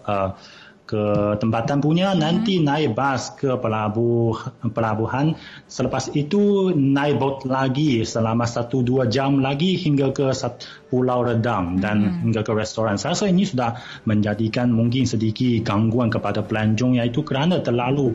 [0.05, 0.29] uh,
[0.91, 4.35] ke tempatan punya nanti naik bas ke pelabuh
[4.75, 5.39] pelabuhan
[5.71, 10.35] selepas itu naik bot lagi selama satu dua jam lagi hingga ke
[10.91, 16.43] Pulau Redang dan hingga ke restoran saya rasa ini sudah menjadikan mungkin sedikit gangguan kepada
[16.43, 18.11] pelancong iaitu kerana terlalu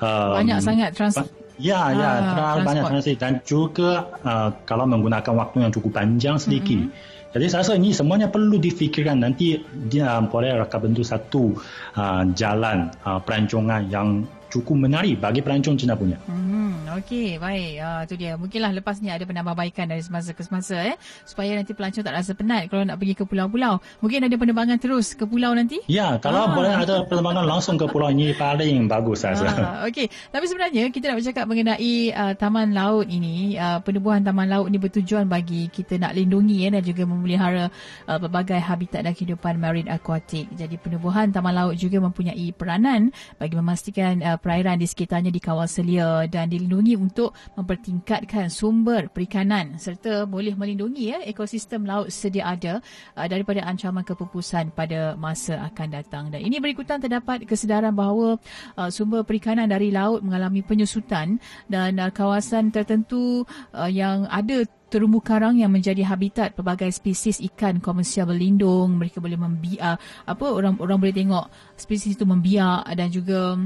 [0.00, 1.20] um, Banyak sangat trans
[1.54, 2.90] Ya, ya, Ah, terlalu banyak transport.
[2.90, 3.90] transit dan juga
[4.26, 6.82] uh, kalau menggunakan waktu yang cukup panjang sedikit.
[6.82, 7.23] Mm-hmm.
[7.34, 9.58] Jadi saya rasa ini semuanya perlu difikirkan nanti
[9.90, 11.58] dia boleh rakam bentuk satu
[11.98, 14.22] uh, jalan uh, pelancongan yang
[14.54, 16.14] cukup menarik bagi pelancong Cina punya.
[16.30, 17.74] Hmm, okey, baik.
[17.82, 18.38] Ah, tu dia.
[18.38, 20.94] Mungkinlah lepas ni ada penambahbaikan dari semasa ke semasa eh
[21.26, 23.82] supaya nanti pelancong tak rasa penat kalau nak pergi ke pulau-pulau.
[23.98, 25.82] Mungkin ada penerbangan terus ke pulau nanti?
[25.90, 26.54] Ya, kalau Ah.
[26.54, 29.58] boleh ada penerbangan langsung ke pulau ini paling bagus saya rasa.
[29.58, 33.58] Ah, Okey, tapi sebenarnya kita nak bercakap mengenai uh, taman laut ini.
[33.58, 37.72] Uh, penubuhan taman laut ini bertujuan bagi kita nak lindungi ya, dan juga memelihara
[38.04, 40.52] uh, pelbagai habitat dan kehidupan marine aquatic.
[40.52, 43.08] Jadi penubuhan taman laut juga mempunyai peranan
[43.40, 50.28] bagi memastikan uh, perairan di sekitarnya dikawal selia dan dilindungi untuk mempertingkatkan sumber perikanan serta
[50.28, 52.84] boleh melindungi ya ekosistem laut sedia ada
[53.16, 56.28] uh, daripada ancaman kepupusan pada masa akan datang.
[56.28, 58.36] Dan ini berikutan terdapat kesedaran bahawa
[58.76, 61.40] uh, sumber perikanan dari laut mengalami penyusutan
[61.72, 67.82] dan uh, kawasan tertentu uh, yang ada terumbu karang yang menjadi habitat pelbagai spesies ikan
[67.82, 68.94] komersial berlindung.
[68.94, 73.58] Mereka boleh membiak apa orang orang boleh tengok spesies itu membiak dan juga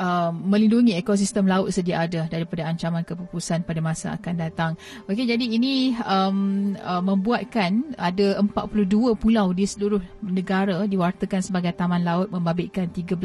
[0.00, 4.72] uh, melindungi ekosistem laut sedia ada daripada ancaman kepupusan pada masa akan datang.
[5.04, 12.00] Okey, jadi ini um, uh, membuatkan ada 42 pulau di seluruh negara diwartakan sebagai taman
[12.00, 13.20] laut membabitkan 13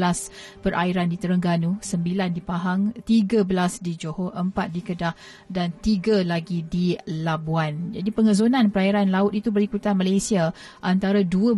[0.60, 3.46] perairan di Terengganu, 9 di Pahang, 13
[3.80, 5.14] di Johor, 4 di Kedah
[5.48, 6.92] dan 3 lagi di
[7.24, 7.96] Labuan.
[7.96, 10.52] Jadi pengezonan perairan laut itu berikutan Malaysia
[10.84, 11.56] antara 12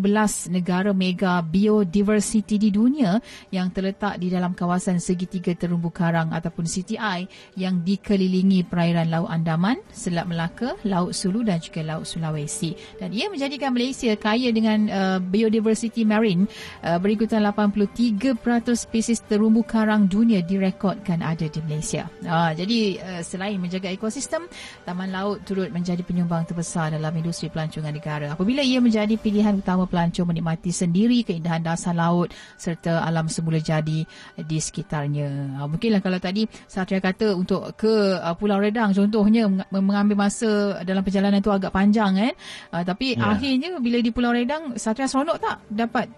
[0.54, 3.18] negara mega biodiversity di dunia
[3.50, 7.24] yang terletak di dalam kawasan segitiga terumbu karang ataupun CTI
[7.56, 12.76] yang dikelilingi perairan Laut Andaman, Selat Melaka, Laut Sulu dan juga Laut Sulawesi.
[13.00, 16.44] Dan ia menjadikan Malaysia kaya dengan uh, biodiversity marine
[16.84, 18.20] uh, berikutan 83%
[18.76, 22.04] spesies terumbu karang dunia direkodkan ada di Malaysia.
[22.20, 24.44] Uh, jadi uh, selain menjaga ekosistem,
[24.84, 28.26] taman laut turut menjadi penyumbang terbesar dalam industri pelancongan negara.
[28.36, 34.04] Apabila ia menjadi pilihan utama pelancong menikmati sendiri keindahan dasar laut serta alam semula jadi
[34.36, 34.58] di
[34.88, 35.28] sekitarnya.
[35.60, 40.80] Uh, mungkinlah kalau tadi Satria kata untuk ke uh, Pulau Redang contohnya meng- mengambil masa
[40.82, 42.32] dalam perjalanan itu agak panjang kan.
[42.72, 43.36] Uh, tapi Ya.
[43.36, 46.08] akhirnya bila di Pulau Redang Satria seronok tak dapat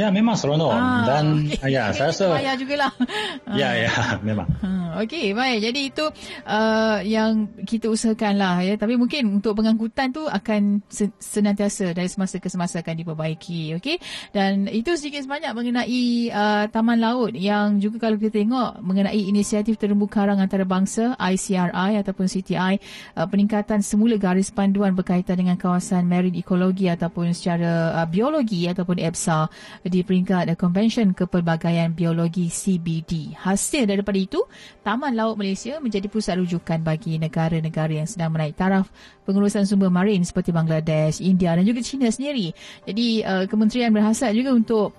[0.00, 0.72] Ya, memang seronok.
[1.04, 1.68] Dan okey.
[1.76, 2.92] ya, saya rasa Bayar jugalah.
[3.60, 3.92] ya ya
[4.24, 4.48] memang.
[4.64, 5.58] Hmm, Okey, baik.
[5.60, 6.04] Jadi itu
[6.48, 8.80] uh, yang kita usahakan lah ya.
[8.80, 13.76] Tapi mungkin untuk pengangkutan tu akan se- senantiasa dari semasa ke semasa akan diperbaiki.
[13.76, 14.00] Okey.
[14.32, 19.76] Dan itu sedikit sebanyak mengenai uh, Taman Laut yang juga kalau kita tengok mengenai inisiatif
[19.76, 22.80] terumbu karang antarabangsa ICRI ataupun CTI
[23.20, 28.96] uh, peningkatan semula garis panduan berkaitan dengan kawasan marine ekologi ataupun secara uh, biologi ataupun
[28.96, 29.50] EBSA
[29.90, 33.34] di peringkat Convention Kepelbagaian Biologi CBD.
[33.34, 34.38] Hasil daripada itu,
[34.86, 38.86] Taman Laut Malaysia menjadi pusat rujukan bagi negara-negara yang sedang menaik taraf
[39.26, 42.54] pengurusan sumber marin seperti Bangladesh, India dan juga China sendiri.
[42.86, 44.94] Jadi uh, kementerian berhasrat juga untuk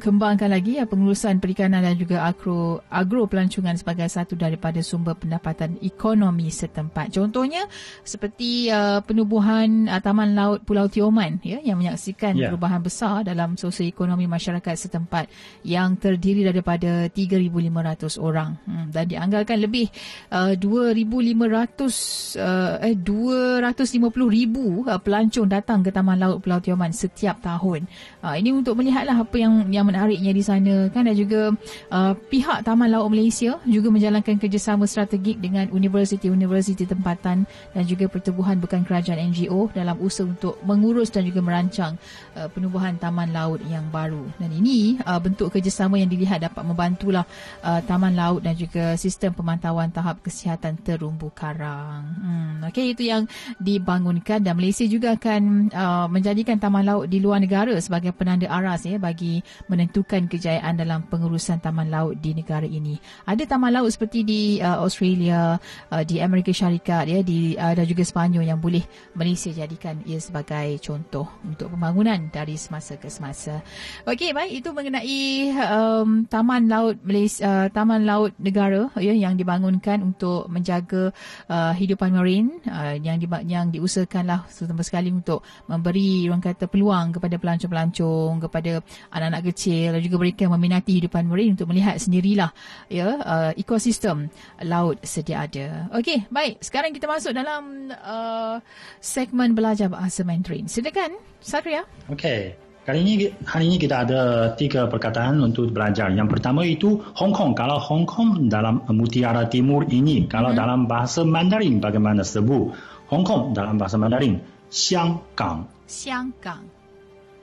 [0.00, 5.76] kembangkan lagi ya, pengurusan perikanan dan juga agro, agro pelancongan sebagai satu daripada sumber pendapatan
[5.84, 7.12] ekonomi setempat.
[7.14, 7.68] Contohnya
[8.02, 12.48] seperti uh, penubuhan uh, Taman Laut Pulau Tioman ya yang menyaksikan Ya.
[12.48, 15.28] perubahan besar dalam sosioekonomi masyarakat setempat
[15.60, 19.92] yang terdiri daripada 3,500 orang hmm, dan dianggarkan lebih
[20.32, 27.84] uh, 2,500 uh, eh 250,000 uh, pelancong datang ke Taman Laut Pulau Tioman setiap tahun.
[28.24, 31.50] Uh, ini untuk melihatlah apa yang yang menariknya di sana kan dan juga
[31.90, 38.62] uh, pihak Taman Laut Malaysia juga menjalankan kerjasama strategik dengan universiti-universiti tempatan dan juga pertubuhan
[38.62, 41.98] bukan kerajaan NGO dalam usaha untuk mengurus dan juga merancang
[42.38, 44.22] uh, penubuhan taman laut yang baru.
[44.38, 47.26] Dan ini uh, bentuk kerjasama yang dilihat dapat membantulah
[47.66, 52.04] uh, taman laut dan juga sistem pemantauan tahap kesihatan terumbu karang.
[52.20, 53.26] Hmm, Okey itu yang
[53.58, 58.84] dibangunkan dan Malaysia juga akan uh, menjadikan taman laut di luar negara sebagai penanda aras
[58.84, 59.40] ya bagi
[59.80, 63.00] menentukan kejayaan dalam pengurusan taman laut di negara ini.
[63.24, 65.56] Ada taman laut seperti di uh, Australia,
[65.88, 68.84] uh, di Amerika Syarikat ya di uh, dan juga Sepanyol yang boleh
[69.16, 73.64] Malaysia jadikan ia sebagai contoh untuk pembangunan dari semasa ke semasa.
[74.04, 80.04] Okey baik itu mengenai um, taman laut Malaysia uh, taman laut negara ya yang dibangunkan
[80.04, 81.08] untuk menjaga
[81.48, 84.44] uh, hidupan marine uh, yang di, yang diusahakanlah
[84.84, 88.82] sekali untuk memberi orang kata peluang kepada pelancong-pelancong kepada
[89.14, 92.50] anak-anak kecil dan juga mereka meminati hidupan marine untuk melihat sendirilah
[92.90, 94.28] ya uh, ekosistem
[94.64, 95.88] laut sedia ada.
[95.96, 96.60] Okey, baik.
[96.60, 98.58] Sekarang kita masuk dalam uh,
[98.98, 100.66] segmen belajar bahasa Mandarin.
[100.66, 101.86] Silakan, Satria.
[102.10, 102.56] Okey.
[102.80, 104.22] Kali ini hari ini kita ada
[104.56, 106.10] tiga perkataan untuk belajar.
[106.10, 107.52] Yang pertama itu Hong Kong.
[107.52, 112.72] Kalau Hong Kong dalam Mutiara Timur ini, kalau dalam bahasa Mandarin bagaimana sebut?
[113.12, 114.40] Hong Kong dalam bahasa Mandarin,
[114.72, 115.68] Xiang Gang.
[115.90, 116.62] 香港。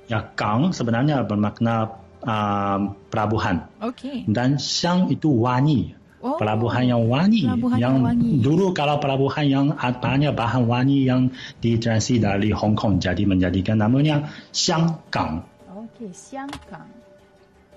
[0.07, 2.80] Ya, Gang sebenarnya bermakna uh,
[3.11, 3.68] pelabuhan.
[3.82, 4.24] Okay.
[4.26, 5.97] Dan Xiang itu wangi.
[6.18, 8.41] Oh, pelabuhan yang wangi pelabuhan yang, yang wangi.
[8.41, 11.30] dulu kalau pelabuhan yang ah, banyak bahan wangi yang
[11.61, 15.45] ditransi dari Hong Kong jadi menjadikan namanya Xiangkang.
[15.70, 16.89] Okey, Xiangkang.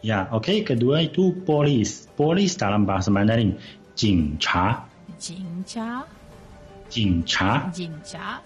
[0.00, 2.08] Ya, okey, kedua itu polis.
[2.16, 3.60] Polis dalam bahasa Mandarin,
[3.92, 4.88] jingcha.
[5.20, 6.08] Jingcha.
[6.88, 7.68] Jingcha.
[7.68, 8.40] Jingcha.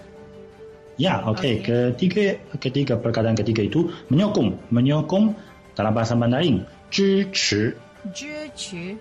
[0.98, 1.90] Ya, okey, okay.
[1.94, 2.24] ketiga
[2.58, 5.38] ketiga perkataan ketiga itu menyokong, menyokong
[5.75, 7.75] dalam bahasa Mandarin, 支持.
[8.13, 8.95] 支持。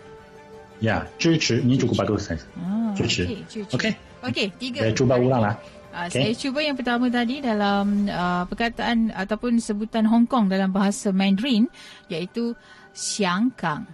[0.79, 1.59] Ya, 支持.
[1.63, 2.31] Ini cukup bagus.
[2.31, 2.39] saya.
[2.59, 3.27] Ah, 支持.
[3.27, 3.75] okey, 支持。
[3.75, 3.93] Okey.
[4.23, 4.79] Okey, tiga.
[4.87, 5.55] Saya cuba ulang lah.
[5.89, 6.15] Uh, Okey.
[6.15, 11.67] Saya cuba yang pertama tadi dalam uh, perkataan ataupun sebutan Hong Kong dalam bahasa Mandarin
[12.07, 12.55] iaitu
[12.95, 13.87] Xiang Gang.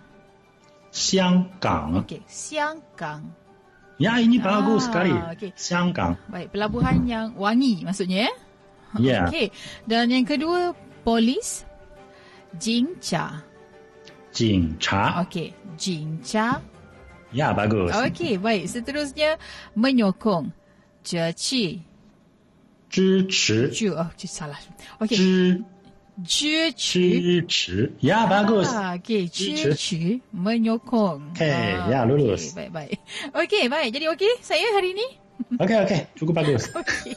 [0.94, 2.04] 香港.
[2.04, 3.32] Okey, Xiang Gang.
[3.98, 5.14] Ya, ini Ah, bagus sekali.
[5.38, 5.50] okey.
[5.56, 6.18] 香港.
[6.28, 8.34] Baik, pelabuhan yang wangi maksudnya eh?
[9.00, 9.26] Ya.
[9.26, 9.50] Okey.
[9.86, 11.62] Dan yang kedua polis
[12.57, 13.43] Jinca.
[14.33, 15.21] Jinca.
[15.21, 16.61] Okey, Jinca.
[17.33, 17.93] Ya, bagus.
[17.93, 18.65] Okey, baik.
[18.65, 19.37] Seterusnya,
[19.77, 20.49] menyokong.
[21.05, 21.81] Jeci.
[22.89, 23.69] Jeci.
[23.69, 24.57] Ju, oh, ju, salah.
[25.01, 25.17] Okey.
[25.17, 25.63] Ju.
[26.25, 27.21] Jeci.
[27.21, 27.89] Jeci.
[28.01, 28.43] Ya, ah,
[28.97, 28.97] Okay.
[28.97, 30.21] Okey, jeci.
[30.33, 31.31] Menyokong.
[31.31, 31.47] Okey,
[31.79, 32.51] ah, ya, lulus.
[32.51, 32.91] Okay, baik, baik.
[33.33, 33.89] Okey, baik.
[33.93, 35.28] Jadi, okey, saya hari ini?
[35.59, 37.15] Okey okey cukup bagus Okey.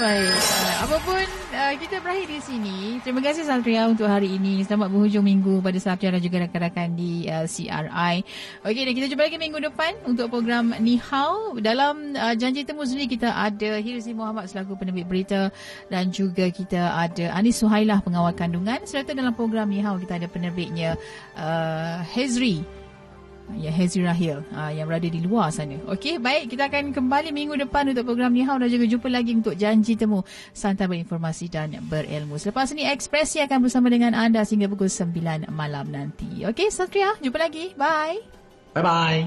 [0.00, 0.34] Baik.
[0.34, 2.76] Uh, apapun uh, kita berakhir di sini.
[3.04, 4.64] Terima kasih Satria untuk hari ini.
[4.64, 8.24] Selamat berhujung minggu pada Satria dan juga rakan-rakan di uh, CRI.
[8.64, 11.60] Okey, dan kita jumpa lagi minggu depan untuk program Ni Hao.
[11.60, 15.52] Dalam uh, janji temu sendiri kita ada Hirzi Muhammad selaku penerbit berita
[15.92, 20.26] dan juga kita ada Anis Suhailah pengawal kandungan serta dalam program Ni Hao kita ada
[20.26, 20.96] penerbitnya
[21.36, 22.81] uh, Hezri
[23.52, 25.76] Ya, Hezri Rahil uh, yang berada di luar sana.
[25.90, 26.56] Okey, baik.
[26.56, 30.24] Kita akan kembali minggu depan untuk program Nihau dan juga jumpa lagi untuk janji temu
[30.56, 32.40] santai berinformasi dan berilmu.
[32.40, 36.48] Selepas ini, Ekspresi akan bersama dengan anda sehingga pukul 9 malam nanti.
[36.48, 37.12] Okey, Satria.
[37.20, 37.76] Jumpa lagi.
[37.76, 38.24] Bye.
[38.72, 39.22] Bye bye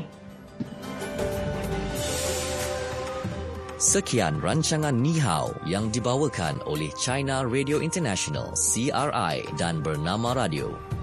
[3.75, 10.94] Sekian rancangan Ni Hao yang dibawakan oleh China Radio International CRI dan Bernama Radio.